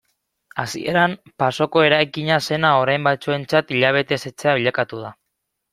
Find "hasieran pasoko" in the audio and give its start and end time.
0.61-1.83